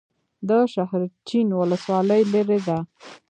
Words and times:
د 0.47 0.49
شاحرچین 0.73 1.47
ولسوالۍ 1.59 2.21
لیرې 2.31 2.59
ده 2.67 2.77